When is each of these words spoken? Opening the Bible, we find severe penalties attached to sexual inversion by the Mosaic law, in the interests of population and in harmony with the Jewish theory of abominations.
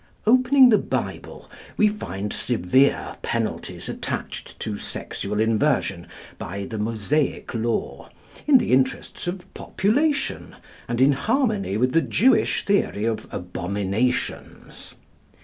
Opening 0.25 0.69
the 0.69 0.79
Bible, 0.79 1.47
we 1.77 1.87
find 1.87 2.33
severe 2.33 3.17
penalties 3.21 3.87
attached 3.87 4.59
to 4.61 4.75
sexual 4.79 5.39
inversion 5.39 6.07
by 6.39 6.65
the 6.65 6.79
Mosaic 6.79 7.53
law, 7.53 8.09
in 8.47 8.57
the 8.57 8.71
interests 8.71 9.27
of 9.27 9.53
population 9.53 10.55
and 10.87 11.01
in 11.01 11.11
harmony 11.11 11.77
with 11.77 11.91
the 11.91 12.01
Jewish 12.01 12.65
theory 12.65 13.05
of 13.05 13.27
abominations. 13.29 14.95